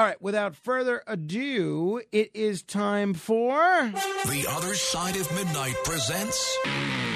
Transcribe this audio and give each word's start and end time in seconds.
All 0.00 0.06
right, 0.06 0.22
without 0.22 0.56
further 0.56 1.02
ado, 1.06 2.00
it 2.10 2.30
is 2.32 2.62
time 2.62 3.12
for. 3.12 3.58
The 4.24 4.46
Other 4.48 4.74
Side 4.74 5.14
of 5.14 5.30
Midnight 5.34 5.74
presents 5.84 6.58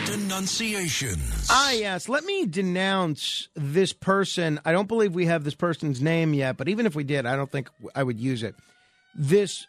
Denunciations. 0.04 1.46
Ah, 1.48 1.72
yes. 1.72 2.10
Let 2.10 2.26
me 2.26 2.44
denounce 2.44 3.48
this 3.54 3.94
person. 3.94 4.60
I 4.66 4.72
don't 4.72 4.86
believe 4.86 5.14
we 5.14 5.24
have 5.24 5.44
this 5.44 5.54
person's 5.54 6.02
name 6.02 6.34
yet, 6.34 6.58
but 6.58 6.68
even 6.68 6.84
if 6.84 6.94
we 6.94 7.04
did, 7.04 7.24
I 7.24 7.36
don't 7.36 7.50
think 7.50 7.70
I 7.94 8.02
would 8.02 8.20
use 8.20 8.42
it. 8.42 8.54
This 9.14 9.66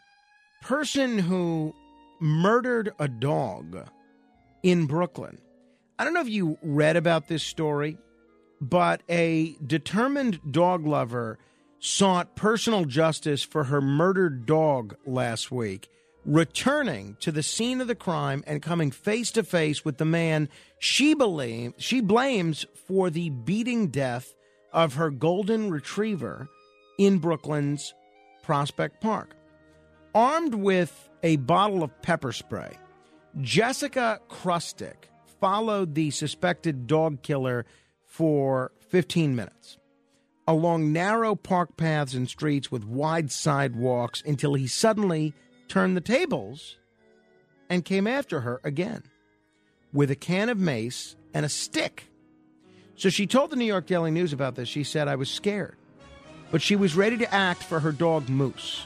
person 0.62 1.18
who 1.18 1.74
murdered 2.20 2.92
a 3.00 3.08
dog 3.08 3.88
in 4.62 4.88
Brooklyn. 4.88 5.38
I 5.98 6.04
don't 6.04 6.14
know 6.14 6.20
if 6.20 6.28
you 6.28 6.58
read 6.62 6.98
about 6.98 7.30
this 7.30 7.44
story, 7.44 7.98
but 8.60 9.04
a 9.08 9.56
determined 9.66 10.42
dog 10.52 10.86
lover 10.86 11.40
sought 11.86 12.36
personal 12.36 12.84
justice 12.86 13.44
for 13.44 13.66
her 13.66 13.80
murdered 13.80 14.48
dog 14.48 14.96
last 15.06 15.52
week, 15.52 15.88
returning 16.26 17.16
to 17.20 17.32
the 17.32 17.44
scene 17.44 17.80
of 17.80 17.88
the 17.88 17.94
crime 17.94 18.44
and 18.48 18.60
coming 18.60 18.90
face 18.90 19.30
to 19.30 19.44
face 19.44 19.86
with 19.86 19.98
the 19.98 20.06
man 20.06 20.50
she 20.80 21.14
believes 21.14 21.76
she 21.78 22.02
blames 22.02 22.66
for 22.88 23.12
the 23.12 23.30
beating 23.30 23.88
death 23.90 24.34
of 24.74 24.96
her 24.96 25.12
golden 25.12 25.70
retriever 25.70 26.50
in 26.98 27.20
Brooklyn's 27.20 27.94
Prospect 28.42 29.00
Park. 29.00 29.36
Armed 30.16 30.56
with 30.56 31.10
a 31.22 31.36
bottle 31.36 31.84
of 31.84 32.02
pepper 32.02 32.32
spray, 32.32 32.80
Jessica 33.42 34.20
Krustick 34.28 35.10
followed 35.40 35.94
the 35.94 36.10
suspected 36.10 36.88
dog 36.88 37.22
killer 37.22 37.64
for 38.08 38.72
15 38.90 39.36
minutes 39.36 39.78
along 40.48 40.94
narrow 40.94 41.36
park 41.36 41.76
paths 41.78 42.14
and 42.14 42.30
streets 42.30 42.72
with 42.72 42.86
wide 42.86 43.32
sidewalks 43.32 44.22
until 44.26 44.54
he 44.54 44.68
suddenly 44.68 45.34
turned 45.68 45.98
the 45.98 46.02
tables 46.02 46.78
and 47.70 47.84
came 47.84 48.06
after 48.06 48.42
her 48.42 48.62
again 48.64 49.04
with 49.92 50.12
a 50.12 50.16
can 50.16 50.50
of 50.50 50.60
mace 50.60 51.16
and 51.34 51.46
a 51.46 51.50
stick. 51.50 52.10
So 52.96 53.10
she 53.10 53.28
told 53.28 53.50
the 53.50 53.56
New 53.56 53.66
York 53.66 53.88
Daily 53.88 54.12
News 54.12 54.34
about 54.34 54.56
this. 54.56 54.70
She 54.70 54.84
said, 54.84 55.08
I 55.08 55.16
was 55.16 55.30
scared, 55.30 55.76
but 56.52 56.62
she 56.62 56.76
was 56.76 56.96
ready 56.96 57.18
to 57.18 57.34
act 57.34 57.64
for 57.64 57.80
her 57.80 57.92
dog 57.92 58.30
Moose, 58.30 58.86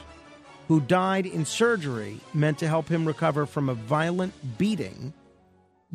who 0.68 0.80
died 0.80 1.26
in 1.26 1.44
surgery 1.44 2.20
meant 2.32 2.58
to 2.58 2.68
help 2.68 2.88
him 2.88 3.06
recover 3.06 3.44
from 3.44 3.68
a 3.68 3.74
violent 3.74 4.32
beating 4.56 5.12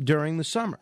during 0.02 0.36
the 0.36 0.44
summer. 0.44 0.78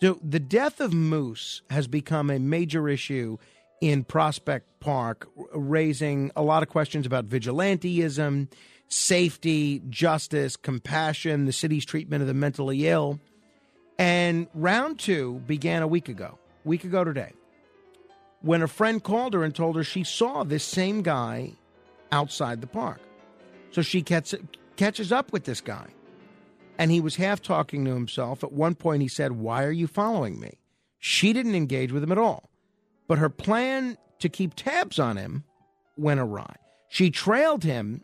So 0.00 0.18
the 0.22 0.40
death 0.40 0.80
of 0.80 0.92
Moose 0.92 1.62
has 1.70 1.86
become 1.86 2.30
a 2.30 2.38
major 2.38 2.88
issue 2.88 3.38
in 3.80 4.04
Prospect 4.04 4.80
Park, 4.80 5.28
raising 5.52 6.30
a 6.36 6.42
lot 6.42 6.62
of 6.62 6.68
questions 6.68 7.06
about 7.06 7.28
vigilanteism, 7.28 8.48
safety, 8.88 9.82
justice, 9.88 10.56
compassion, 10.56 11.44
the 11.44 11.52
city's 11.52 11.84
treatment 11.84 12.22
of 12.22 12.28
the 12.28 12.34
mentally 12.34 12.86
ill. 12.88 13.20
And 13.98 14.46
round 14.54 14.98
two 14.98 15.42
began 15.46 15.82
a 15.82 15.86
week 15.86 16.08
ago, 16.08 16.38
week 16.64 16.84
ago 16.84 17.04
today, 17.04 17.32
when 18.42 18.62
a 18.62 18.68
friend 18.68 19.02
called 19.02 19.34
her 19.34 19.42
and 19.42 19.54
told 19.54 19.76
her 19.76 19.84
she 19.84 20.04
saw 20.04 20.44
this 20.44 20.64
same 20.64 21.02
guy 21.02 21.52
outside 22.12 22.60
the 22.60 22.66
park. 22.66 23.00
So 23.70 23.82
she 23.82 24.02
catch, 24.02 24.34
catches 24.76 25.12
up 25.12 25.32
with 25.32 25.44
this 25.44 25.60
guy. 25.60 25.88
And 26.78 26.90
he 26.90 27.00
was 27.00 27.16
half 27.16 27.40
talking 27.40 27.84
to 27.86 27.94
himself. 27.94 28.44
At 28.44 28.52
one 28.52 28.74
point, 28.74 29.00
he 29.00 29.08
said, 29.08 29.32
Why 29.32 29.64
are 29.64 29.72
you 29.72 29.86
following 29.86 30.38
me? 30.38 30.58
She 30.98 31.32
didn't 31.32 31.54
engage 31.54 31.90
with 31.90 32.02
him 32.02 32.12
at 32.12 32.18
all. 32.18 32.50
But 33.08 33.18
her 33.18 33.28
plan 33.28 33.98
to 34.18 34.28
keep 34.28 34.54
tabs 34.54 34.98
on 34.98 35.16
him 35.16 35.44
went 35.96 36.20
awry. 36.20 36.56
She 36.88 37.10
trailed 37.10 37.64
him 37.64 38.02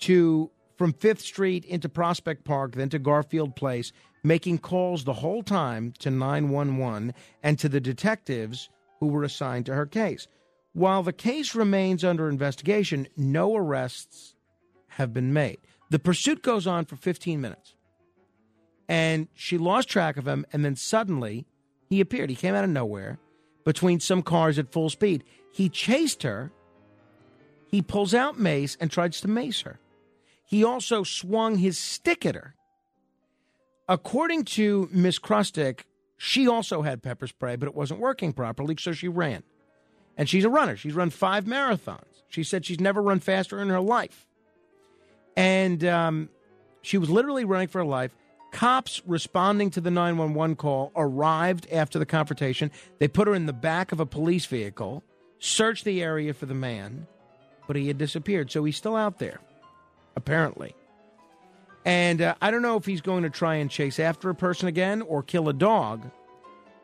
to 0.00 0.50
from 0.76 0.92
Fifth 0.94 1.20
Street 1.20 1.64
into 1.64 1.88
Prospect 1.88 2.44
Park, 2.44 2.72
then 2.72 2.88
to 2.88 2.98
Garfield 2.98 3.54
Place, 3.54 3.92
making 4.24 4.58
calls 4.58 5.04
the 5.04 5.12
whole 5.12 5.42
time 5.42 5.92
to 6.00 6.10
911 6.10 7.14
and 7.42 7.58
to 7.58 7.68
the 7.68 7.80
detectives 7.80 8.68
who 8.98 9.06
were 9.06 9.22
assigned 9.22 9.66
to 9.66 9.74
her 9.74 9.86
case. 9.86 10.26
While 10.72 11.02
the 11.02 11.12
case 11.12 11.54
remains 11.54 12.02
under 12.02 12.28
investigation, 12.28 13.06
no 13.16 13.54
arrests 13.54 14.34
have 14.88 15.12
been 15.12 15.32
made. 15.32 15.58
The 15.90 15.98
pursuit 15.98 16.42
goes 16.42 16.66
on 16.66 16.86
for 16.86 16.96
15 16.96 17.40
minutes. 17.40 17.74
And 18.88 19.28
she 19.34 19.58
lost 19.58 19.88
track 19.88 20.16
of 20.16 20.26
him, 20.26 20.44
and 20.52 20.64
then 20.64 20.76
suddenly 20.76 21.46
he 21.88 22.00
appeared. 22.00 22.30
He 22.30 22.36
came 22.36 22.54
out 22.54 22.64
of 22.64 22.70
nowhere 22.70 23.18
between 23.64 24.00
some 24.00 24.22
cars 24.22 24.58
at 24.58 24.72
full 24.72 24.90
speed. 24.90 25.24
He 25.52 25.68
chased 25.68 26.22
her. 26.22 26.50
He 27.66 27.82
pulls 27.82 28.14
out 28.14 28.38
mace 28.38 28.76
and 28.80 28.90
tries 28.90 29.20
to 29.20 29.28
mace 29.28 29.62
her. 29.62 29.78
He 30.44 30.64
also 30.64 31.02
swung 31.02 31.56
his 31.56 31.78
stick 31.78 32.26
at 32.26 32.34
her. 32.34 32.54
According 33.88 34.44
to 34.44 34.88
Miss 34.92 35.18
Krustick, 35.18 35.80
she 36.16 36.46
also 36.46 36.82
had 36.82 37.02
pepper 37.02 37.26
spray, 37.26 37.56
but 37.56 37.66
it 37.66 37.74
wasn't 37.74 38.00
working 38.00 38.32
properly, 38.32 38.76
so 38.78 38.92
she 38.92 39.08
ran. 39.08 39.42
And 40.16 40.28
she's 40.28 40.44
a 40.44 40.50
runner. 40.50 40.76
She's 40.76 40.94
run 40.94 41.10
five 41.10 41.44
marathons. 41.44 42.22
She 42.28 42.44
said 42.44 42.64
she's 42.64 42.80
never 42.80 43.02
run 43.02 43.20
faster 43.20 43.60
in 43.60 43.68
her 43.70 43.80
life. 43.80 44.26
And 45.36 45.84
um, 45.84 46.28
she 46.82 46.98
was 46.98 47.10
literally 47.10 47.44
running 47.44 47.68
for 47.68 47.78
her 47.78 47.84
life. 47.84 48.14
Cops 48.52 49.02
responding 49.06 49.70
to 49.70 49.80
the 49.80 49.90
911 49.90 50.56
call 50.56 50.92
arrived 50.94 51.66
after 51.72 51.98
the 51.98 52.06
confrontation. 52.06 52.70
They 52.98 53.08
put 53.08 53.26
her 53.26 53.34
in 53.34 53.46
the 53.46 53.52
back 53.52 53.92
of 53.92 53.98
a 53.98 54.06
police 54.06 54.46
vehicle, 54.46 55.02
searched 55.38 55.84
the 55.84 56.02
area 56.02 56.34
for 56.34 56.46
the 56.46 56.54
man, 56.54 57.06
but 57.66 57.76
he 57.76 57.88
had 57.88 57.98
disappeared. 57.98 58.50
So 58.50 58.62
he's 58.64 58.76
still 58.76 58.94
out 58.94 59.18
there, 59.18 59.40
apparently. 60.16 60.74
And 61.84 62.20
uh, 62.20 62.34
I 62.40 62.50
don't 62.50 62.62
know 62.62 62.76
if 62.76 62.84
he's 62.84 63.00
going 63.00 63.24
to 63.24 63.30
try 63.30 63.56
and 63.56 63.70
chase 63.70 63.98
after 63.98 64.30
a 64.30 64.34
person 64.34 64.68
again 64.68 65.02
or 65.02 65.22
kill 65.22 65.48
a 65.48 65.54
dog, 65.54 66.08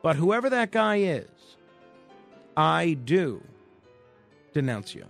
but 0.03 0.17
whoever 0.17 0.51
that 0.51 0.73
guy 0.73 0.97
is, 0.97 1.29
I 2.57 2.95
do 3.05 3.43
denounce 4.53 4.95
you. 4.95 5.05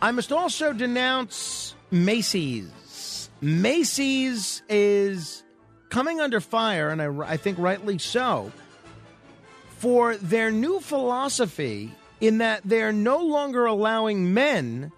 I 0.00 0.10
must 0.12 0.32
also 0.32 0.72
denounce 0.72 1.74
Macy's. 1.90 3.17
Macy's 3.40 4.62
is 4.68 5.44
coming 5.90 6.20
under 6.20 6.40
fire, 6.40 6.90
and 6.90 7.00
I, 7.00 7.32
I 7.32 7.36
think 7.36 7.58
rightly 7.58 7.98
so, 7.98 8.52
for 9.78 10.16
their 10.16 10.50
new 10.50 10.80
philosophy 10.80 11.94
in 12.20 12.38
that 12.38 12.62
they're 12.64 12.92
no 12.92 13.18
longer 13.18 13.64
allowing 13.66 14.34
men 14.34 14.90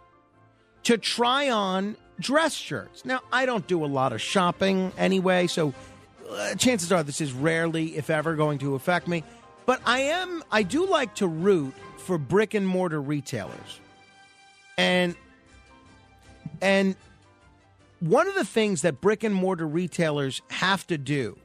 to 0.85 0.97
try 0.97 1.51
on 1.51 1.97
dress 2.19 2.55
shirts. 2.55 3.05
Now, 3.05 3.21
I 3.33 3.47
don't 3.47 3.67
do 3.67 3.85
a 3.85 3.87
lot 3.87 4.13
of 4.13 4.21
shopping 4.21 4.93
anyway, 4.97 5.47
so 5.47 5.75
uh, 6.31 6.55
chances 6.55 6.93
are 6.93 7.03
this 7.03 7.21
is 7.21 7.33
rarely, 7.33 7.97
if 7.97 8.09
ever, 8.09 8.37
going 8.37 8.59
to 8.59 8.75
affect 8.75 9.07
me. 9.07 9.25
But 9.67 9.81
I 9.85 10.01
am, 10.01 10.43
I 10.51 10.63
do 10.63 10.87
like 10.87 11.15
to 11.17 11.27
root 11.27 11.75
for 11.99 12.19
brick 12.19 12.55
and 12.55 12.67
mortar 12.67 13.01
retailers. 13.01 13.81
And, 14.79 15.15
and 16.63 16.97
one 18.01 18.27
of 18.27 18.35
the 18.35 18.45
things 18.45 18.83
that 18.83 19.01
brick 19.01 19.23
and 19.23 19.35
mortar 19.35 19.67
retailers 19.67 20.43
have 20.49 20.87
to 20.89 20.99
do 20.99 21.39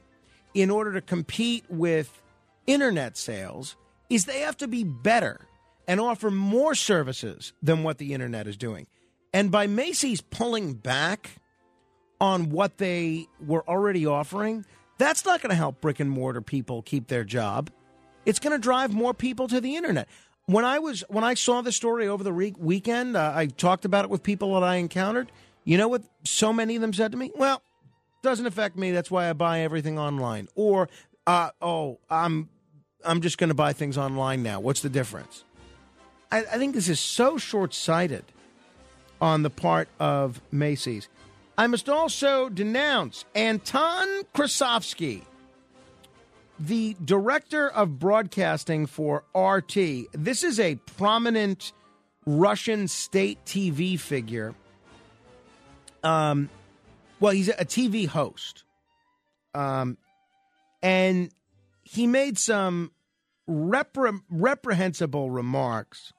in 0.54 0.70
order 0.70 0.92
to 0.94 1.00
compete 1.00 1.64
with 1.68 2.22
internet 2.66 3.16
sales 3.16 3.76
is 4.08 4.24
they 4.24 4.40
have 4.40 4.56
to 4.56 4.68
be 4.68 4.82
better 4.82 5.40
and 5.86 6.00
offer 6.00 6.30
more 6.30 6.74
services 6.74 7.52
than 7.62 7.82
what 7.82 7.98
the 7.98 8.14
internet 8.14 8.46
is 8.46 8.56
doing. 8.56 8.86
And 9.32 9.50
by 9.50 9.66
Macy's 9.66 10.20
pulling 10.20 10.74
back 10.74 11.30
on 12.20 12.50
what 12.50 12.78
they 12.78 13.26
were 13.44 13.68
already 13.68 14.06
offering, 14.06 14.64
that's 14.98 15.24
not 15.24 15.42
going 15.42 15.50
to 15.50 15.56
help 15.56 15.80
brick 15.80 16.00
and 16.00 16.10
mortar 16.10 16.40
people 16.40 16.82
keep 16.82 17.08
their 17.08 17.24
job. 17.24 17.70
It's 18.24 18.38
going 18.38 18.52
to 18.52 18.58
drive 18.58 18.94
more 18.94 19.12
people 19.12 19.46
to 19.48 19.60
the 19.60 19.76
internet. 19.76 20.08
When 20.46 20.64
I 20.64 20.78
was 20.78 21.04
when 21.08 21.24
I 21.24 21.34
saw 21.34 21.60
the 21.60 21.72
story 21.72 22.08
over 22.08 22.24
the 22.24 22.32
re- 22.32 22.54
weekend, 22.56 23.16
uh, 23.16 23.32
I 23.34 23.46
talked 23.46 23.84
about 23.84 24.04
it 24.04 24.10
with 24.10 24.22
people 24.22 24.54
that 24.54 24.62
I 24.62 24.76
encountered. 24.76 25.30
You 25.66 25.76
know 25.76 25.88
what 25.88 26.04
so 26.24 26.52
many 26.52 26.76
of 26.76 26.80
them 26.80 26.92
said 26.94 27.10
to 27.10 27.18
me? 27.18 27.32
Well, 27.34 27.60
doesn't 28.22 28.46
affect 28.46 28.76
me. 28.76 28.92
That's 28.92 29.10
why 29.10 29.28
I 29.28 29.32
buy 29.32 29.60
everything 29.60 29.98
online. 29.98 30.48
Or, 30.54 30.88
uh, 31.26 31.50
oh, 31.60 31.98
I'm 32.08 32.48
I'm 33.04 33.20
just 33.20 33.36
going 33.36 33.48
to 33.48 33.54
buy 33.54 33.72
things 33.72 33.98
online 33.98 34.42
now. 34.42 34.60
What's 34.60 34.80
the 34.80 34.88
difference? 34.88 35.44
I, 36.30 36.38
I 36.38 36.58
think 36.58 36.74
this 36.74 36.88
is 36.88 37.00
so 37.00 37.36
short 37.36 37.74
sighted 37.74 38.24
on 39.20 39.42
the 39.42 39.50
part 39.50 39.88
of 39.98 40.40
Macy's. 40.52 41.08
I 41.58 41.66
must 41.66 41.88
also 41.88 42.48
denounce 42.48 43.24
Anton 43.34 44.06
Krasovsky, 44.34 45.22
the 46.60 46.96
director 47.04 47.68
of 47.68 47.98
broadcasting 47.98 48.86
for 48.86 49.24
RT. 49.34 50.12
This 50.12 50.44
is 50.44 50.60
a 50.60 50.76
prominent 50.96 51.72
Russian 52.24 52.86
state 52.86 53.44
TV 53.44 53.98
figure 53.98 54.54
um, 56.06 56.48
well, 57.20 57.32
he's 57.32 57.48
a 57.48 57.64
TV 57.64 58.06
host. 58.06 58.64
Um, 59.54 59.96
and 60.82 61.30
he 61.82 62.06
made 62.06 62.38
some 62.38 62.92
repre- 63.48 64.22
reprehensible 64.30 65.30
remarks 65.30 66.12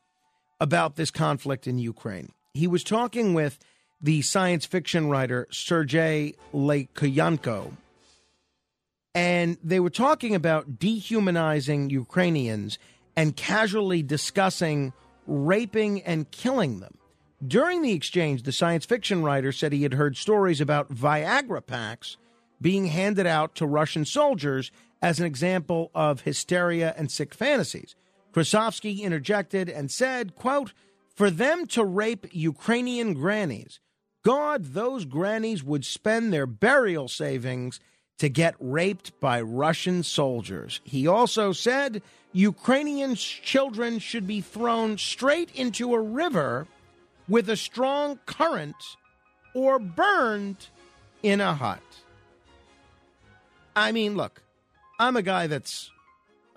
about 0.60 0.96
this 0.96 1.12
conflict 1.12 1.68
in 1.68 1.78
Ukraine. 1.78 2.32
He 2.54 2.68
was 2.68 2.84
talking 2.84 3.34
with 3.34 3.60
the 4.02 4.22
science 4.22 4.66
fiction 4.66 5.10
writer 5.10 5.48
Sergei 5.52 6.34
Lukyanenko, 6.54 7.74
and 9.14 9.58
they 9.64 9.80
were 9.80 9.90
talking 9.90 10.36
about 10.36 10.80
dehumanizing 10.80 11.90
Ukrainians 11.90 12.78
and 13.16 13.36
casually 13.36 14.04
discussing 14.04 14.94
raping 15.26 16.02
and 16.04 16.30
killing 16.32 16.80
them. 16.80 16.98
During 17.46 17.84
the 17.84 17.94
exchange, 17.94 18.44
the 18.44 18.52
science 18.52 18.86
fiction 18.86 19.22
writer 19.22 19.52
said 19.52 19.72
he 19.72 19.84
had 19.84 19.94
heard 19.94 20.18
stories 20.18 20.60
about 20.60 20.94
Viagra 20.94 21.66
packs 21.66 22.18
being 22.60 22.88
handed 22.88 23.28
out 23.28 23.54
to 23.56 23.68
Russian 23.68 24.06
soldiers 24.06 24.72
as 25.02 25.20
an 25.20 25.28
example 25.28 25.92
of 25.94 26.22
hysteria 26.22 26.96
and 26.98 27.12
sick 27.12 27.36
fantasies. 27.36 27.96
Krasovsky 28.34 29.02
interjected 29.02 29.70
and 29.70 29.92
said, 29.92 30.36
quote, 30.36 30.74
for 31.16 31.30
them 31.30 31.68
to 31.68 31.86
rape 31.86 32.26
Ukrainian 32.32 33.14
grannies, 33.14 33.80
God, 34.24 34.74
those 34.74 35.06
grannies 35.06 35.64
would 35.64 35.86
spend 35.86 36.34
their 36.34 36.48
burial 36.48 37.08
savings 37.08 37.80
to 38.18 38.30
get 38.30 38.56
raped 38.60 39.20
by 39.20 39.42
Russian 39.42 40.02
soldiers. 40.02 40.82
He 40.84 41.08
also 41.08 41.54
said 41.54 42.02
Ukrainian 42.34 43.16
children 43.16 44.00
should 44.00 44.26
be 44.26 44.42
thrown 44.42 44.98
straight 44.98 45.52
into 45.56 45.94
a 45.94 46.02
river 46.02 46.68
with 47.28 47.50
a 47.50 47.58
strong 47.58 48.20
current 48.26 48.76
or 49.54 49.80
burned 49.80 50.68
in 51.24 51.42
a 51.42 51.54
hut. 51.54 51.82
I 53.76 53.92
mean, 53.92 54.16
look, 54.16 54.42
I'm 55.00 55.16
a 55.16 55.22
guy 55.22 55.48
that's 55.48 55.92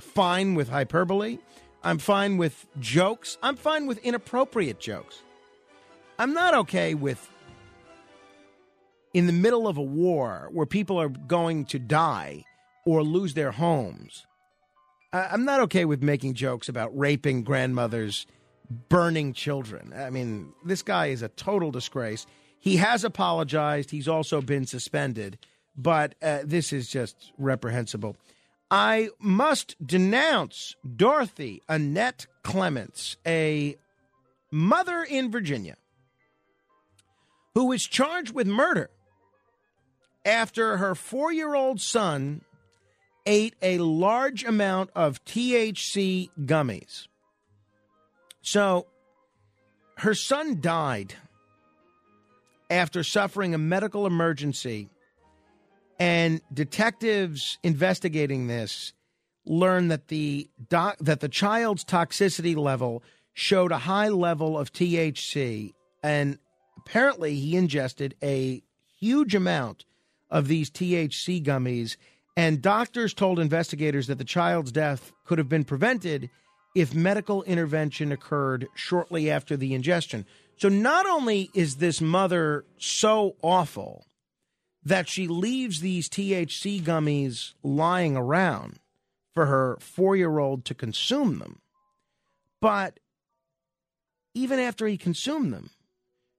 fine 0.01 0.55
with 0.55 0.69
hyperbole. 0.69 1.39
I'm 1.83 1.99
fine 1.99 2.37
with 2.37 2.67
jokes. 2.79 3.39
I'm 3.43 3.57
fine 3.57 3.87
with 3.87 3.99
inappropriate 3.99 4.81
jokes. 4.81 5.23
I'm 6.19 6.35
not 6.35 6.55
okay 6.55 6.95
with 6.95 7.31
in 9.13 9.27
the 9.27 9.33
middle 9.33 9.67
of 9.67 9.77
a 9.77 9.83
war 9.83 10.49
where 10.53 10.67
people 10.67 11.01
are 11.01 11.09
going 11.09 11.65
to 11.67 11.79
die 11.79 12.45
or 12.85 13.03
lose 13.03 13.35
their 13.35 13.53
homes. 13.53 14.27
I'm 15.13 15.45
not 15.45 15.61
okay 15.61 15.85
with 15.85 16.03
making 16.03 16.35
jokes 16.35 16.69
about 16.69 16.97
raping 16.97 17.43
grandmothers, 17.43 18.27
burning 18.71 19.33
children. 19.33 19.93
I 19.95 20.11
mean, 20.11 20.53
this 20.65 20.83
guy 20.83 21.07
is 21.07 21.23
a 21.23 21.29
total 21.29 21.71
disgrace. 21.71 22.27
He 22.59 22.77
has 22.77 23.05
apologized. 23.05 23.91
He's 23.91 24.09
also 24.09 24.41
been 24.41 24.67
suspended, 24.67 25.39
but 25.77 26.15
uh, 26.23 26.41
this 26.45 26.73
is 26.73 26.89
just 26.89 27.33
reprehensible. 27.39 28.17
I 28.71 29.11
must 29.19 29.75
denounce 29.85 30.77
Dorothy 30.97 31.63
Annette 31.69 32.27
Clements, 32.45 33.17
a 33.27 33.77
mother 34.53 35.03
in 35.03 35.31
Virginia, 35.33 35.77
who 37.55 37.73
is 37.73 37.85
charged 37.85 38.33
with 38.33 38.47
murder 38.47 38.91
after 40.25 40.77
her 40.77 40.95
four 40.95 41.33
year 41.33 41.55
old 41.55 41.81
son 41.81 42.43
ate 43.27 43.55
a 43.61 43.79
large 43.79 44.45
amount 44.45 44.91
of 44.95 45.25
THC 45.25 46.31
gummies. 46.41 47.07
So 48.43 48.87
her 49.99 50.15
son 50.15 50.61
died 50.61 51.15
after 52.71 53.03
suffering 53.03 53.55
a 53.55 53.59
medical 53.59 54.07
emergency, 54.07 54.89
and 55.99 56.41
detectives 56.53 57.59
investigating 57.63 58.47
this 58.47 58.93
learned 59.45 59.91
that 59.91 60.09
the 60.09 60.49
doc, 60.69 60.97
that 61.01 61.21
the 61.21 61.29
child's 61.29 61.85
toxicity 61.85 62.57
level 62.57 63.03
showed 63.35 63.73
a 63.73 63.79
high 63.79 64.09
level 64.09 64.59
of 64.59 64.73
THC, 64.73 65.73
and 66.03 66.39
apparently 66.79 67.35
he 67.35 67.57
ingested 67.57 68.15
a 68.23 68.63
huge 68.99 69.35
amount 69.35 69.85
of 70.31 70.49
these 70.49 70.71
THC 70.71 71.45
gummies. 71.45 71.97
And 72.37 72.63
doctors 72.63 73.13
told 73.13 73.39
investigators 73.39 74.07
that 74.07 74.19
the 74.19 74.25
child's 74.25 74.73
death 74.73 75.13
could 75.25 75.39
have 75.39 75.49
been 75.49 75.65
prevented 75.65 76.31
if 76.75 76.95
medical 76.95 77.43
intervention 77.45 78.13
occurred 78.13 78.69
shortly 78.75 79.31
after 79.31 79.57
the 79.57 79.75
ingestion. 79.75 80.27
So 80.57 80.69
not 80.69 81.07
only 81.07 81.51
is 81.55 81.77
this 81.77 82.01
mother 82.01 82.65
so 82.79 83.37
awful 83.43 84.05
that 84.85 85.09
she 85.09 85.27
leaves 85.27 85.81
these 85.81 86.09
THC 86.09 86.83
gummies 86.83 87.55
lying 87.63 88.17
around 88.17 88.79
for 89.33 89.47
her 89.47 89.79
four 89.81 90.17
year 90.17 90.39
old 90.39 90.65
to 90.67 90.75
consume 90.75 91.39
them, 91.39 91.61
but 92.61 93.01
even 94.35 94.59
after 94.59 94.87
he 94.87 94.97
consumed 94.97 95.53
them, 95.53 95.71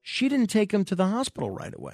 she 0.02 0.30
didn't 0.30 0.50
take 0.50 0.74
him 0.74 0.86
to 0.86 0.96
the 0.96 1.08
hospital 1.08 1.50
right 1.50 1.74
away. 1.74 1.94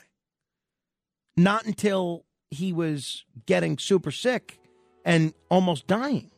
Not 1.36 1.66
until 1.66 2.25
he 2.50 2.72
was 2.72 3.25
getting 3.45 3.78
super 3.78 4.12
sick 4.12 4.60
and 5.04 5.33
almost 5.50 5.88
dying. 5.88 6.31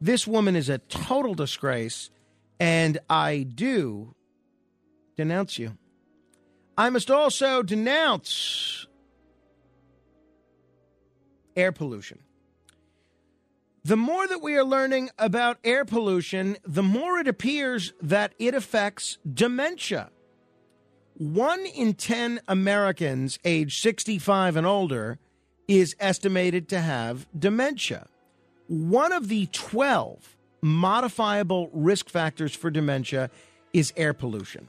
This 0.00 0.26
woman 0.26 0.56
is 0.56 0.68
a 0.68 0.78
total 0.78 1.34
disgrace, 1.34 2.10
and 2.60 2.98
I 3.08 3.42
do 3.42 4.14
denounce 5.16 5.58
you. 5.58 5.78
I 6.76 6.90
must 6.90 7.10
also 7.10 7.62
denounce 7.62 8.86
air 11.56 11.72
pollution. 11.72 12.18
The 13.84 13.96
more 13.96 14.26
that 14.26 14.42
we 14.42 14.56
are 14.56 14.64
learning 14.64 15.10
about 15.18 15.58
air 15.62 15.84
pollution, 15.84 16.56
the 16.66 16.82
more 16.82 17.18
it 17.18 17.28
appears 17.28 17.92
that 18.00 18.34
it 18.38 18.54
affects 18.54 19.18
dementia. 19.30 20.10
One 21.16 21.64
in 21.66 21.94
10 21.94 22.40
Americans 22.48 23.38
age 23.44 23.80
65 23.80 24.56
and 24.56 24.66
older 24.66 25.18
is 25.68 25.94
estimated 26.00 26.68
to 26.70 26.80
have 26.80 27.26
dementia. 27.38 28.08
One 28.66 29.12
of 29.12 29.28
the 29.28 29.46
12 29.52 30.36
modifiable 30.62 31.68
risk 31.72 32.08
factors 32.08 32.54
for 32.54 32.70
dementia 32.70 33.30
is 33.74 33.92
air 33.96 34.14
pollution. 34.14 34.68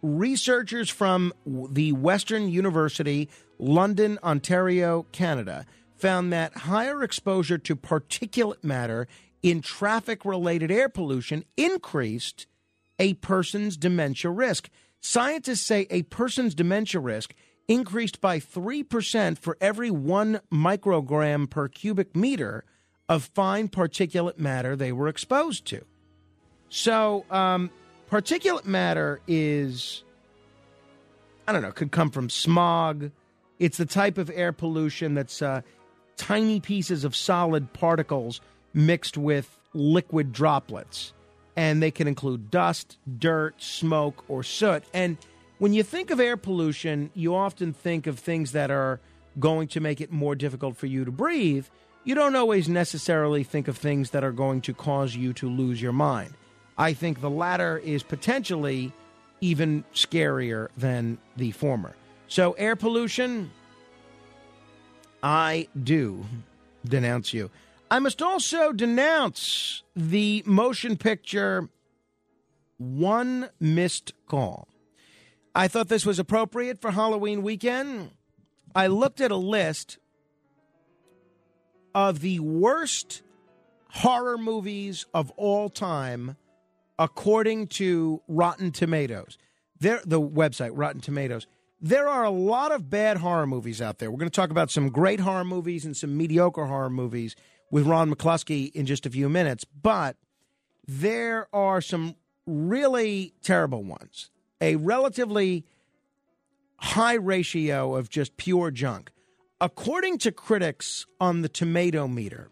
Researchers 0.00 0.88
from 0.88 1.32
the 1.46 1.92
Western 1.92 2.48
University, 2.48 3.28
London, 3.58 4.18
Ontario, 4.22 5.06
Canada, 5.12 5.66
found 5.96 6.32
that 6.32 6.56
higher 6.56 7.02
exposure 7.02 7.58
to 7.58 7.76
particulate 7.76 8.64
matter 8.64 9.06
in 9.42 9.60
traffic 9.60 10.24
related 10.24 10.70
air 10.70 10.88
pollution 10.88 11.44
increased 11.56 12.46
a 12.98 13.14
person's 13.14 13.76
dementia 13.76 14.30
risk. 14.30 14.70
Scientists 15.00 15.60
say 15.60 15.86
a 15.90 16.02
person's 16.04 16.54
dementia 16.54 17.00
risk 17.00 17.34
increased 17.68 18.20
by 18.20 18.38
3% 18.38 19.38
for 19.38 19.58
every 19.60 19.90
one 19.90 20.40
microgram 20.50 21.48
per 21.48 21.68
cubic 21.68 22.16
meter 22.16 22.64
of 23.14 23.30
fine 23.34 23.68
particulate 23.68 24.38
matter 24.38 24.74
they 24.74 24.92
were 24.92 25.08
exposed 25.08 25.64
to. 25.66 25.84
So, 26.68 27.24
um, 27.30 27.70
particulate 28.10 28.64
matter 28.66 29.20
is, 29.28 30.02
I 31.46 31.52
don't 31.52 31.62
know, 31.62 31.70
could 31.70 31.92
come 31.92 32.10
from 32.10 32.28
smog. 32.28 33.12
It's 33.60 33.78
the 33.78 33.86
type 33.86 34.18
of 34.18 34.30
air 34.34 34.52
pollution 34.52 35.14
that's 35.14 35.40
uh, 35.40 35.62
tiny 36.16 36.58
pieces 36.58 37.04
of 37.04 37.14
solid 37.14 37.72
particles 37.72 38.40
mixed 38.72 39.16
with 39.16 39.56
liquid 39.72 40.32
droplets 40.32 41.12
and 41.56 41.80
they 41.80 41.92
can 41.92 42.08
include 42.08 42.50
dust, 42.50 42.98
dirt, 43.18 43.62
smoke, 43.62 44.24
or 44.26 44.42
soot. 44.42 44.82
And 44.92 45.16
when 45.58 45.72
you 45.72 45.84
think 45.84 46.10
of 46.10 46.18
air 46.18 46.36
pollution, 46.36 47.10
you 47.14 47.36
often 47.36 47.72
think 47.72 48.08
of 48.08 48.18
things 48.18 48.50
that 48.52 48.72
are 48.72 49.00
going 49.38 49.68
to 49.68 49.80
make 49.80 50.00
it 50.00 50.12
more 50.12 50.34
difficult 50.34 50.76
for 50.76 50.86
you 50.86 51.04
to 51.04 51.10
breathe. 51.10 51.66
You 52.04 52.14
don't 52.14 52.36
always 52.36 52.68
necessarily 52.68 53.44
think 53.44 53.68
of 53.68 53.76
things 53.76 54.10
that 54.10 54.24
are 54.24 54.32
going 54.32 54.60
to 54.62 54.74
cause 54.74 55.16
you 55.16 55.32
to 55.34 55.48
lose 55.48 55.80
your 55.80 55.92
mind. 55.92 56.34
I 56.76 56.92
think 56.92 57.20
the 57.20 57.30
latter 57.30 57.78
is 57.78 58.02
potentially 58.02 58.92
even 59.40 59.84
scarier 59.94 60.68
than 60.76 61.18
the 61.36 61.52
former. 61.52 61.94
So, 62.28 62.52
air 62.52 62.76
pollution, 62.76 63.50
I 65.22 65.68
do 65.82 66.24
denounce 66.84 67.32
you. 67.32 67.50
I 67.90 67.98
must 67.98 68.20
also 68.22 68.72
denounce 68.72 69.82
the 69.94 70.42
motion 70.46 70.96
picture 70.96 71.68
One 72.78 73.50
Missed 73.60 74.14
Call. 74.26 74.68
I 75.54 75.68
thought 75.68 75.88
this 75.88 76.04
was 76.04 76.18
appropriate 76.18 76.80
for 76.80 76.90
Halloween 76.90 77.42
weekend. 77.42 78.10
I 78.74 78.88
looked 78.88 79.20
at 79.20 79.30
a 79.30 79.36
list 79.36 79.98
of 81.94 82.20
the 82.20 82.40
worst 82.40 83.22
horror 83.90 84.36
movies 84.36 85.06
of 85.14 85.30
all 85.36 85.68
time 85.68 86.36
according 86.98 87.68
to 87.68 88.20
Rotten 88.26 88.72
Tomatoes. 88.72 89.38
There 89.78 90.00
the 90.04 90.20
website 90.20 90.70
Rotten 90.74 91.00
Tomatoes. 91.00 91.46
There 91.80 92.08
are 92.08 92.24
a 92.24 92.30
lot 92.30 92.72
of 92.72 92.88
bad 92.88 93.18
horror 93.18 93.46
movies 93.46 93.82
out 93.82 93.98
there. 93.98 94.10
We're 94.10 94.18
going 94.18 94.30
to 94.30 94.34
talk 94.34 94.50
about 94.50 94.70
some 94.70 94.88
great 94.88 95.20
horror 95.20 95.44
movies 95.44 95.84
and 95.84 95.96
some 95.96 96.16
mediocre 96.16 96.64
horror 96.64 96.90
movies 96.90 97.36
with 97.70 97.86
Ron 97.86 98.12
McCluskey 98.12 98.72
in 98.72 98.86
just 98.86 99.06
a 99.06 99.10
few 99.10 99.28
minutes. 99.28 99.64
But 99.64 100.16
there 100.86 101.48
are 101.52 101.80
some 101.80 102.16
really 102.46 103.34
terrible 103.42 103.84
ones, 103.84 104.30
a 104.60 104.76
relatively 104.76 105.64
high 106.84 107.14
ratio 107.14 107.96
of 107.96 108.10
just 108.10 108.36
pure 108.36 108.70
junk. 108.70 109.10
According 109.60 110.18
to 110.18 110.30
critics 110.30 111.06
on 111.18 111.42
the 111.42 111.48
tomato 111.48 112.06
meter, 112.06 112.50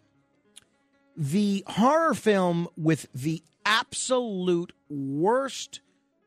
the 1.17 1.63
horror 1.67 2.15
film 2.15 2.69
with 2.77 3.07
the 3.15 3.43
absolute 3.67 4.73
worst 4.89 5.81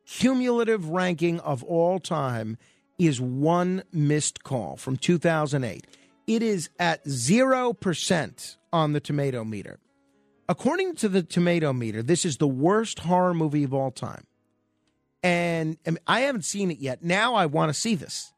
cumulative 0.05 0.89
ranking 0.89 1.39
of 1.39 1.63
all 1.63 1.99
time 1.99 2.57
is 2.99 3.19
One 3.19 3.83
Missed 3.91 4.43
Call 4.43 4.77
from 4.77 4.97
2008. 4.97 5.87
It 6.27 6.43
is 6.43 6.69
at 6.79 7.03
0% 7.05 8.57
on 8.71 8.93
the 8.93 8.99
tomato 8.99 9.43
meter. 9.43 9.79
According 10.47 10.95
to 10.97 11.09
the 11.09 11.23
tomato 11.23 11.73
meter, 11.73 12.03
this 12.03 12.23
is 12.23 12.37
the 12.37 12.47
worst 12.47 12.99
horror 12.99 13.33
movie 13.33 13.63
of 13.63 13.73
all 13.73 13.91
time. 13.91 14.25
And 15.25 15.77
I, 15.87 15.97
I 16.05 16.19
haven't 16.21 16.45
seen 16.45 16.69
it 16.69 16.77
yet. 16.77 17.03
Now 17.03 17.33
I 17.33 17.47
want 17.47 17.69
to 17.69 17.73
see 17.73 17.95
this. 17.95 18.31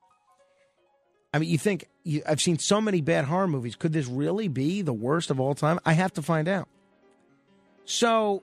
I 1.33 1.39
mean, 1.39 1.49
you 1.49 1.57
think 1.57 1.89
you, 2.05 2.21
I've 2.25 2.39
seen 2.39 2.57
so 2.59 2.79
many 2.79 3.01
bad 3.01 3.25
horror 3.25 3.49
movies. 3.49 3.75
Could 3.75 3.91
this 3.91 4.07
really 4.07 4.47
be 4.47 4.81
the 4.81 4.93
worst 4.93 5.29
of 5.29 5.37
all 5.37 5.53
time? 5.53 5.81
I 5.85 5.91
have 5.91 6.13
to 6.13 6.21
find 6.21 6.47
out. 6.47 6.69
So, 7.83 8.41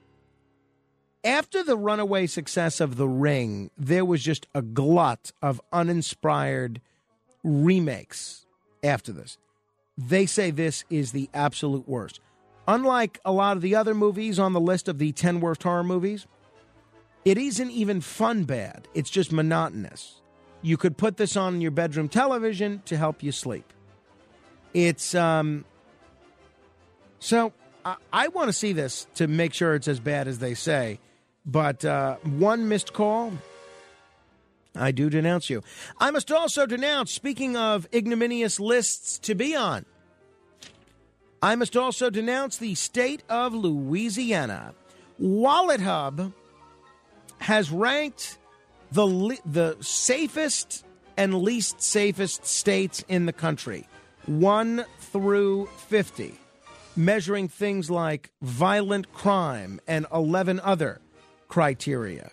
after 1.25 1.63
the 1.63 1.77
runaway 1.77 2.27
success 2.27 2.81
of 2.81 2.97
The 2.97 3.09
Ring, 3.09 3.71
there 3.79 4.05
was 4.05 4.23
just 4.23 4.47
a 4.55 4.61
glut 4.61 5.33
of 5.41 5.59
uninspired 5.73 6.83
remakes 7.43 8.45
after 8.83 9.11
this. 9.11 9.39
They 9.97 10.27
say 10.27 10.51
this 10.51 10.85
is 10.91 11.13
the 11.13 11.31
absolute 11.33 11.89
worst. 11.89 12.21
Unlike 12.69 13.21
a 13.25 13.33
lot 13.33 13.57
of 13.57 13.63
the 13.63 13.75
other 13.75 13.95
movies 13.95 14.39
on 14.39 14.53
the 14.53 14.61
list 14.61 14.87
of 14.87 14.99
the 14.99 15.13
10 15.13 15.41
worst 15.41 15.63
horror 15.63 15.85
movies, 15.85 16.27
it 17.25 17.39
isn't 17.39 17.71
even 17.71 18.01
fun 18.01 18.45
bad. 18.45 18.89
It's 18.95 19.11
just 19.11 19.33
monotonous. 19.33 20.21
You 20.63 20.77
could 20.77 20.97
put 20.97 21.17
this 21.17 21.37
on 21.37 21.61
your 21.61 21.71
bedroom 21.71 22.09
television 22.09 22.83
to 22.87 22.97
help 22.97 23.23
you 23.23 23.33
sleep. 23.33 23.73
It's 24.73 25.15
um 25.15 25.65
so 27.19 27.53
I, 27.85 27.97
I 28.13 28.29
want 28.29 28.49
to 28.49 28.53
see 28.53 28.73
this 28.73 29.07
to 29.17 29.27
make 29.27 29.55
sure 29.55 29.75
it's 29.75 29.89
as 29.89 30.01
bad 30.01 30.29
as 30.29 30.39
they 30.39 30.55
say. 30.55 30.99
But 31.47 31.85
uh, 31.85 32.17
one 32.23 32.69
missed 32.69 32.95
call, 32.95 33.33
I 34.75 34.91
do 34.91 35.11
denounce 35.11 35.51
you. 35.51 35.63
I 35.99 36.11
must 36.11 36.33
also 36.33 36.67
denounce, 36.67 37.13
speaking 37.13 37.57
of 37.57 37.87
ignominious 37.93 38.59
lists 38.59 39.19
to 39.21 39.35
be 39.35 39.55
on, 39.55 39.85
I 41.43 41.55
must 41.57 41.77
also 41.77 42.09
denounce 42.09 42.57
the 42.57 42.75
state 42.75 43.23
of 43.29 43.55
Louisiana. 43.55 44.75
WalletHub 45.21 46.33
has 47.39 47.71
ranked 47.71 48.39
the 48.93 49.39
the 49.45 49.77
safest 49.81 50.85
and 51.17 51.35
least 51.35 51.83
safest 51.83 52.47
states 52.47 53.05
in 53.09 53.27
the 53.27 53.33
country, 53.33 53.87
1 54.27 54.85
through 54.99 55.67
50, 55.89 56.35
measuring 56.97 57.49
things 57.49 57.91
like 57.91 58.31
violent 58.43 59.13
crime 59.13 59.81
and 59.87 60.07
11 60.13 60.61
other 60.61 61.01
criteria. 61.49 62.31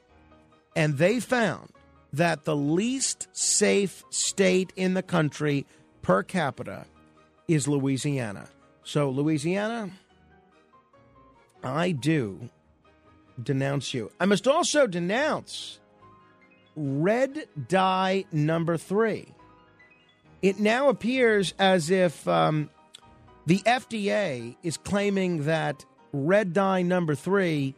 And 0.75 0.98
they 0.98 1.20
found 1.20 1.72
that 2.13 2.46
the 2.46 2.55
least 2.55 3.27
safe 3.34 4.03
state 4.10 4.74
in 4.75 4.93
the 4.93 5.03
country 5.03 5.65
per 6.01 6.24
capita 6.24 6.86
is 7.48 7.67
Louisiana. 7.67 8.50
So, 8.84 9.10
Louisiana, 9.10 9.91
I 11.63 11.91
do 11.91 12.50
denounce 13.43 13.93
you. 13.93 14.12
I 14.19 14.25
must 14.25 14.48
also 14.48 14.88
denounce 14.88 15.79
red 16.75 17.48
dye 17.67 18.25
number 18.31 18.77
three. 18.77 19.27
It 20.41 20.60
now 20.60 20.89
appears 20.89 21.53
as 21.60 21.89
if 21.89 22.27
um, 22.27 22.69
the 23.45 23.60
FDA 23.60 24.55
is 24.63 24.77
claiming 24.77 25.45
that 25.45 25.86
red 26.13 26.53
dye 26.53 26.81
number 26.81 27.15
three 27.15 27.75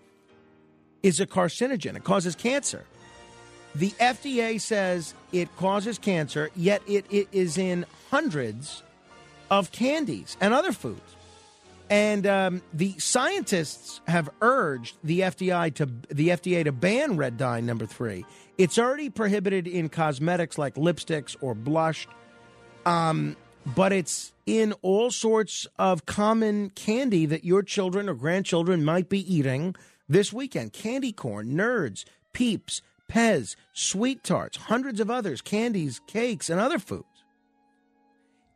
is 1.02 1.20
a 1.20 1.28
carcinogen, 1.28 1.96
it 1.96 2.04
causes 2.04 2.36
cancer. 2.36 2.86
The 3.76 3.90
FDA 3.92 4.62
says 4.62 5.14
it 5.32 5.54
causes 5.58 5.98
cancer, 5.98 6.52
yet 6.56 6.82
it, 6.88 7.06
it 7.10 7.28
is 7.32 7.58
in 7.58 7.86
hundreds 8.12 8.84
of 9.50 9.72
candies 9.72 10.38
and 10.40 10.54
other 10.54 10.72
foods. 10.72 11.16
And 11.94 12.26
um, 12.26 12.64
the 12.74 12.98
scientists 12.98 14.02
have 14.08 14.28
urged 14.42 14.98
the 15.04 15.20
FBI 15.20 15.76
to 15.76 15.86
the 16.10 16.30
FDA 16.30 16.64
to 16.64 16.72
ban 16.72 17.18
red 17.18 17.38
dye 17.38 17.62
number 17.62 17.86
three. 17.86 18.26
It's 18.58 18.80
already 18.80 19.12
prohibited 19.12 19.68
in 19.68 19.90
cosmetics 19.90 20.58
like 20.58 20.74
lipsticks 20.74 21.36
or 21.40 21.54
blush, 21.54 22.08
um, 22.88 23.38
but 23.76 23.94
it's 23.94 24.34
in 24.48 24.74
all 24.82 25.12
sorts 25.12 25.68
of 25.78 26.08
common 26.08 26.72
candy 26.72 27.28
that 27.28 27.44
your 27.44 27.62
children 27.62 28.10
or 28.10 28.16
grandchildren 28.16 28.84
might 28.84 29.08
be 29.08 29.32
eating 29.32 29.76
this 30.10 30.34
weekend. 30.34 30.74
Candy 30.74 31.12
corn, 31.12 31.50
nerds, 31.50 32.06
peeps, 32.34 32.82
Pez, 33.08 33.56
sweet 33.72 34.24
tarts, 34.24 34.58
hundreds 34.58 35.00
of 35.00 35.12
others, 35.12 35.42
candies, 35.42 36.02
cakes, 36.08 36.50
and 36.50 36.60
other 36.60 36.80
foods. 36.80 37.06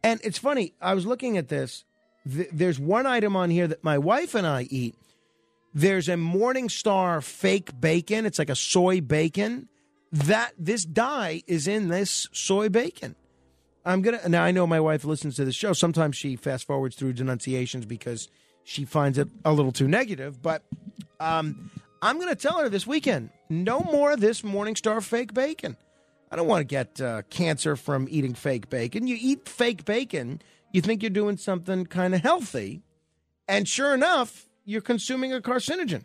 And 0.04 0.20
it's 0.24 0.40
funny, 0.40 0.74
I 0.82 0.96
was 0.96 1.06
looking 1.06 1.38
at 1.38 1.50
this. 1.50 1.84
There's 2.28 2.80
one 2.80 3.06
item 3.06 3.36
on 3.36 3.50
here 3.50 3.68
that 3.68 3.84
my 3.84 3.98
wife 3.98 4.36
and 4.36 4.46
I 4.46 4.64
eat. 4.70 4.96
There's 5.74 6.10
a 6.10 6.14
Morningstar 6.14 7.24
fake 7.24 7.80
bacon. 7.80 8.26
It's 8.26 8.40
like 8.40 8.50
a 8.50 8.56
soy 8.56 9.02
bacon. 9.02 9.70
That 10.12 10.54
this 10.58 10.86
dye 10.86 11.44
is 11.48 11.68
in 11.68 11.90
this 11.90 12.30
soy 12.32 12.70
bacon. 12.70 13.16
I'm 13.86 14.02
gonna 14.02 14.28
now. 14.28 14.44
I 14.44 14.52
know 14.52 14.68
my 14.68 14.80
wife 14.80 15.06
listens 15.06 15.36
to 15.36 15.46
the 15.46 15.52
show. 15.52 15.74
Sometimes 15.74 16.16
she 16.18 16.36
fast 16.36 16.66
forwards 16.66 16.96
through 16.96 17.14
denunciations 17.14 17.86
because 17.86 18.28
she 18.64 18.84
finds 18.84 19.18
it 19.18 19.30
a 19.46 19.54
little 19.54 19.72
too 19.72 19.88
negative. 19.88 20.42
But 20.42 20.64
um, 21.20 21.72
I'm 22.02 22.20
to 22.20 22.36
tell 22.36 22.60
her 22.60 22.70
this 22.70 22.86
weekend 22.86 23.30
no 23.50 23.80
more 23.80 24.12
of 24.12 24.20
this 24.20 24.42
Morningstar 24.42 25.02
fake 25.02 25.34
bacon. 25.34 25.78
I 26.30 26.36
don't 26.36 26.48
want 26.48 26.62
to 26.62 26.66
get 26.66 27.00
uh, 27.00 27.22
cancer 27.30 27.76
from 27.78 28.08
eating 28.10 28.34
fake 28.34 28.70
bacon. 28.70 29.08
You 29.08 29.18
eat 29.18 29.48
fake 29.48 29.86
bacon, 29.86 30.42
you 30.72 30.82
think 30.82 31.02
you're 31.02 31.10
doing 31.10 31.38
something 31.38 31.86
kind 31.86 32.14
of 32.14 32.22
healthy, 32.22 32.82
and 33.48 33.68
sure 33.68 33.94
enough, 33.94 34.48
you're 34.66 34.82
consuming 34.82 35.34
a 35.34 35.40
carcinogen. 35.40 36.04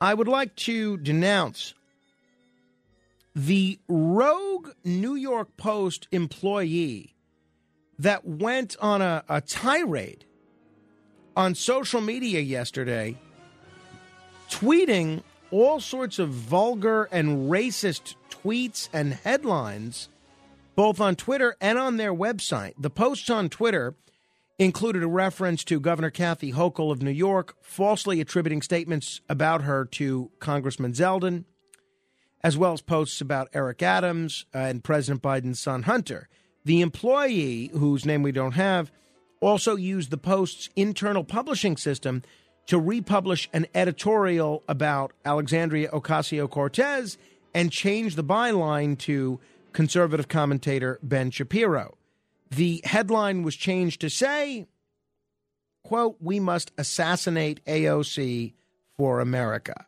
I 0.00 0.14
would 0.14 0.28
like 0.28 0.56
to 0.56 0.96
denounce 0.96 1.74
the 3.34 3.78
rogue 3.88 4.70
New 4.82 5.14
York 5.14 5.56
Post 5.56 6.08
employee 6.10 7.14
that 7.98 8.26
went 8.26 8.76
on 8.80 9.02
a, 9.02 9.22
a 9.28 9.42
tirade 9.42 10.24
on 11.36 11.54
social 11.54 12.00
media 12.00 12.40
yesterday, 12.40 13.16
tweeting 14.50 15.22
all 15.50 15.80
sorts 15.80 16.18
of 16.18 16.30
vulgar 16.30 17.04
and 17.12 17.50
racist 17.50 18.14
tweets 18.30 18.88
and 18.92 19.12
headlines, 19.12 20.08
both 20.74 21.00
on 21.00 21.16
Twitter 21.16 21.56
and 21.60 21.78
on 21.78 21.96
their 21.96 22.14
website. 22.14 22.74
The 22.78 22.90
posts 22.90 23.30
on 23.30 23.48
Twitter 23.48 23.94
included 24.58 25.02
a 25.02 25.08
reference 25.08 25.64
to 25.64 25.80
Governor 25.80 26.10
Kathy 26.10 26.52
Hochul 26.52 26.92
of 26.92 27.02
New 27.02 27.10
York, 27.10 27.56
falsely 27.62 28.20
attributing 28.20 28.60
statements 28.60 29.20
about 29.28 29.62
her 29.62 29.86
to 29.86 30.30
Congressman 30.38 30.92
Zeldin, 30.92 31.44
as 32.44 32.58
well 32.58 32.72
as 32.72 32.82
posts 32.82 33.20
about 33.20 33.48
Eric 33.54 33.82
Adams 33.82 34.44
uh, 34.54 34.58
and 34.58 34.84
President 34.84 35.22
Biden's 35.22 35.60
son 35.60 35.84
Hunter. 35.84 36.28
The 36.64 36.82
employee, 36.82 37.70
whose 37.72 38.04
name 38.04 38.22
we 38.22 38.32
don't 38.32 38.52
have, 38.52 38.92
also 39.40 39.76
used 39.76 40.10
the 40.10 40.18
Post's 40.18 40.68
internal 40.76 41.24
publishing 41.24 41.76
system 41.76 42.22
to 42.66 42.78
republish 42.78 43.48
an 43.52 43.66
editorial 43.74 44.62
about 44.68 45.12
Alexandria 45.24 45.90
Ocasio 45.90 46.48
Cortez 46.48 47.16
and 47.54 47.72
change 47.72 48.14
the 48.14 48.24
byline 48.24 48.98
to 48.98 49.40
conservative 49.72 50.28
commentator 50.28 50.98
Ben 51.02 51.30
Shapiro. 51.30 51.96
The 52.50 52.80
headline 52.84 53.42
was 53.42 53.54
changed 53.56 54.00
to 54.00 54.10
say, 54.10 54.66
quote, 55.84 56.16
we 56.20 56.40
must 56.40 56.72
assassinate 56.76 57.64
AOC 57.66 58.54
for 58.96 59.20
America. 59.20 59.86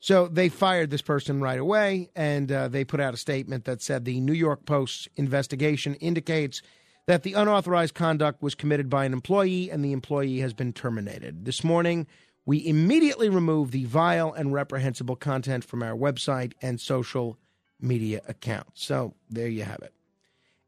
So 0.00 0.28
they 0.28 0.48
fired 0.48 0.90
this 0.90 1.02
person 1.02 1.40
right 1.40 1.58
away, 1.58 2.10
and 2.14 2.50
uh, 2.52 2.68
they 2.68 2.84
put 2.84 3.00
out 3.00 3.14
a 3.14 3.18
statement 3.18 3.64
that 3.64 3.82
said 3.82 4.04
the 4.04 4.20
New 4.20 4.32
York 4.32 4.64
Post's 4.64 5.08
investigation 5.16 5.94
indicates 5.96 6.62
that 7.06 7.24
the 7.24 7.32
unauthorized 7.32 7.94
conduct 7.94 8.42
was 8.42 8.54
committed 8.54 8.88
by 8.88 9.04
an 9.04 9.12
employee 9.12 9.70
and 9.70 9.84
the 9.84 9.92
employee 9.92 10.38
has 10.40 10.52
been 10.52 10.72
terminated. 10.72 11.44
This 11.44 11.64
morning, 11.64 12.06
we 12.46 12.64
immediately 12.66 13.28
removed 13.28 13.72
the 13.72 13.86
vile 13.86 14.32
and 14.32 14.52
reprehensible 14.52 15.16
content 15.16 15.64
from 15.64 15.82
our 15.82 15.96
website 15.96 16.52
and 16.62 16.80
social 16.80 17.36
media 17.80 18.20
accounts. 18.28 18.84
So 18.84 19.14
there 19.30 19.48
you 19.48 19.64
have 19.64 19.80
it. 19.82 19.92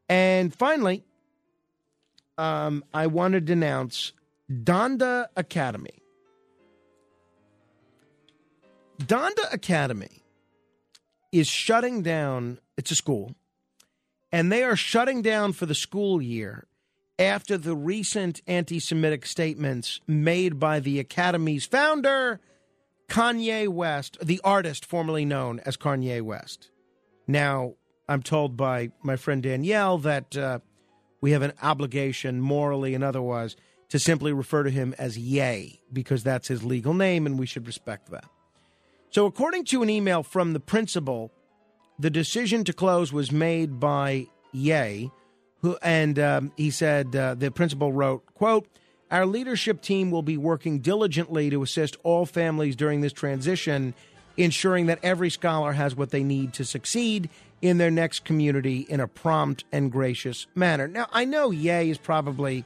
And 0.09 0.53
finally, 0.53 1.03
um, 2.37 2.83
I 2.93 3.07
want 3.07 3.33
to 3.33 3.41
denounce 3.41 4.13
Donda 4.51 5.27
Academy. 5.35 6.01
Donda 9.01 9.51
Academy. 9.51 9.51
Donda 9.51 9.53
Academy 9.53 10.23
is 11.31 11.47
shutting 11.47 12.01
down, 12.01 12.59
it's 12.77 12.91
a 12.91 12.95
school, 12.95 13.35
and 14.31 14.51
they 14.51 14.63
are 14.63 14.75
shutting 14.75 15.21
down 15.21 15.53
for 15.53 15.65
the 15.65 15.75
school 15.75 16.21
year 16.21 16.67
after 17.17 17.57
the 17.57 17.75
recent 17.75 18.41
anti 18.47 18.79
Semitic 18.79 19.25
statements 19.25 20.01
made 20.07 20.59
by 20.59 20.79
the 20.79 20.99
Academy's 20.99 21.65
founder, 21.65 22.39
Kanye 23.07 23.67
West, 23.67 24.17
the 24.21 24.41
artist 24.43 24.85
formerly 24.85 25.25
known 25.25 25.59
as 25.65 25.77
Kanye 25.77 26.21
West. 26.21 26.69
Now, 27.27 27.75
I'm 28.07 28.23
told 28.23 28.57
by 28.57 28.91
my 29.03 29.15
friend 29.15 29.41
Danielle 29.41 29.97
that 29.99 30.35
uh, 30.35 30.59
we 31.21 31.31
have 31.31 31.41
an 31.41 31.53
obligation, 31.61 32.41
morally 32.41 32.93
and 32.93 33.03
otherwise, 33.03 33.55
to 33.89 33.99
simply 33.99 34.33
refer 34.33 34.63
to 34.63 34.69
him 34.69 34.95
as 34.97 35.17
Ye 35.17 35.81
because 35.91 36.23
that's 36.23 36.47
his 36.47 36.63
legal 36.63 36.93
name 36.93 37.25
and 37.25 37.37
we 37.37 37.45
should 37.45 37.67
respect 37.67 38.09
that. 38.11 38.25
So, 39.09 39.25
according 39.25 39.65
to 39.65 39.83
an 39.83 39.89
email 39.89 40.23
from 40.23 40.53
the 40.53 40.59
principal, 40.59 41.31
the 41.99 42.09
decision 42.09 42.63
to 42.63 42.73
close 42.73 43.11
was 43.11 43.31
made 43.31 43.79
by 43.79 44.27
Ye, 44.53 45.11
who, 45.61 45.77
and 45.81 46.17
um, 46.17 46.51
he 46.55 46.71
said 46.71 47.15
uh, 47.15 47.35
the 47.35 47.51
principal 47.51 47.91
wrote, 47.91 48.25
"quote 48.33 48.67
Our 49.11 49.25
leadership 49.25 49.81
team 49.81 50.09
will 50.09 50.23
be 50.23 50.37
working 50.37 50.79
diligently 50.79 51.49
to 51.49 51.61
assist 51.61 51.97
all 52.03 52.25
families 52.25 52.77
during 52.77 53.01
this 53.01 53.13
transition, 53.13 53.93
ensuring 54.37 54.87
that 54.87 54.99
every 55.03 55.29
scholar 55.29 55.73
has 55.73 55.95
what 55.95 56.11
they 56.11 56.23
need 56.23 56.53
to 56.53 56.65
succeed 56.65 57.29
in 57.61 57.77
their 57.77 57.91
next 57.91 58.25
community 58.25 58.79
in 58.89 58.99
a 58.99 59.07
prompt 59.07 59.63
and 59.71 59.91
gracious 59.91 60.47
manner." 60.55 60.87
Now, 60.87 61.07
I 61.11 61.25
know 61.25 61.51
Ye 61.51 61.89
is 61.89 61.97
probably 61.97 62.65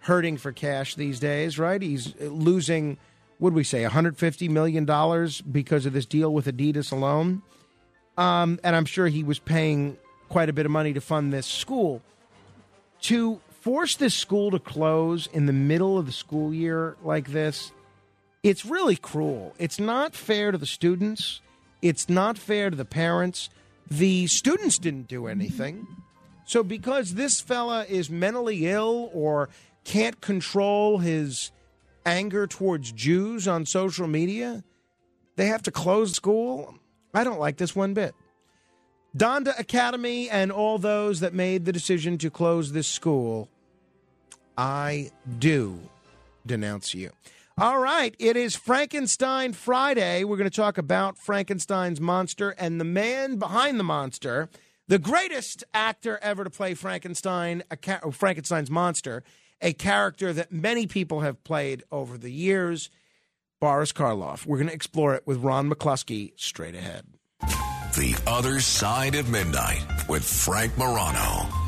hurting 0.00 0.36
for 0.36 0.52
cash 0.52 0.94
these 0.94 1.18
days, 1.18 1.58
right? 1.58 1.80
He's 1.80 2.14
losing 2.20 2.98
what 3.38 3.52
would 3.52 3.56
we 3.56 3.64
say, 3.64 3.82
$150 3.82 4.48
million 4.48 4.84
because 5.50 5.86
of 5.86 5.92
this 5.92 6.06
deal 6.06 6.32
with 6.32 6.46
Adidas 6.46 6.92
alone. 6.92 7.42
Um, 8.16 8.60
and 8.62 8.76
I'm 8.76 8.84
sure 8.84 9.08
he 9.08 9.24
was 9.24 9.38
paying 9.38 9.98
quite 10.28 10.48
a 10.48 10.52
bit 10.52 10.66
of 10.66 10.72
money 10.72 10.92
to 10.92 11.00
fund 11.00 11.32
this 11.32 11.46
school. 11.46 12.00
To 13.02 13.40
force 13.60 13.96
this 13.96 14.14
school 14.14 14.50
to 14.52 14.58
close 14.58 15.26
in 15.32 15.46
the 15.46 15.52
middle 15.52 15.98
of 15.98 16.06
the 16.06 16.12
school 16.12 16.54
year 16.54 16.96
like 17.02 17.28
this, 17.28 17.72
it's 18.44 18.66
really 18.66 18.94
cruel. 18.94 19.54
It's 19.58 19.80
not 19.80 20.14
fair 20.14 20.52
to 20.52 20.58
the 20.58 20.66
students, 20.66 21.40
it's 21.82 22.08
not 22.08 22.38
fair 22.38 22.70
to 22.70 22.76
the 22.76 22.84
parents. 22.84 23.50
The 23.90 24.26
students 24.28 24.78
didn't 24.78 25.08
do 25.08 25.26
anything. 25.26 25.86
So, 26.46 26.62
because 26.62 27.14
this 27.14 27.40
fella 27.40 27.84
is 27.84 28.08
mentally 28.08 28.66
ill 28.66 29.10
or 29.12 29.50
can't 29.84 30.20
control 30.22 30.98
his 30.98 31.52
anger 32.06 32.46
towards 32.46 32.92
Jews 32.92 33.46
on 33.46 33.66
social 33.66 34.06
media, 34.06 34.64
they 35.36 35.46
have 35.46 35.62
to 35.64 35.70
close 35.70 36.12
school. 36.12 36.74
I 37.12 37.24
don't 37.24 37.40
like 37.40 37.58
this 37.58 37.76
one 37.76 37.92
bit. 37.92 38.14
Donda 39.16 39.58
Academy 39.58 40.28
and 40.28 40.50
all 40.50 40.78
those 40.78 41.20
that 41.20 41.34
made 41.34 41.66
the 41.66 41.72
decision 41.72 42.18
to 42.18 42.30
close 42.30 42.72
this 42.72 42.88
school, 42.88 43.48
I 44.56 45.10
do 45.38 45.78
denounce 46.46 46.94
you. 46.94 47.10
All 47.56 47.78
right, 47.78 48.16
it 48.18 48.36
is 48.36 48.56
Frankenstein 48.56 49.52
Friday. 49.52 50.24
We're 50.24 50.36
going 50.36 50.50
to 50.50 50.56
talk 50.56 50.76
about 50.76 51.16
Frankenstein's 51.16 52.00
monster 52.00 52.50
and 52.50 52.80
the 52.80 52.84
man 52.84 53.36
behind 53.36 53.78
the 53.78 53.84
monster, 53.84 54.48
the 54.88 54.98
greatest 54.98 55.62
actor 55.72 56.18
ever 56.20 56.42
to 56.42 56.50
play 56.50 56.74
Frankenstein, 56.74 57.62
Frankenstein's 58.10 58.70
monster 58.70 59.22
a 59.60 59.72
character 59.72 60.32
that 60.32 60.52
many 60.52 60.88
people 60.88 61.20
have 61.20 61.44
played 61.44 61.84
over 61.92 62.18
the 62.18 62.30
years, 62.30 62.90
Boris 63.60 63.92
Karloff. 63.92 64.44
We're 64.44 64.58
going 64.58 64.68
to 64.68 64.74
explore 64.74 65.14
it 65.14 65.24
with 65.24 65.38
Ron 65.38 65.70
McCluskey 65.70 66.32
straight 66.34 66.74
ahead. 66.74 67.06
The 67.40 68.20
Other 68.26 68.58
Side 68.58 69.14
of 69.14 69.30
Midnight 69.30 70.08
with 70.08 70.24
Frank 70.24 70.76
Morano. 70.76 71.63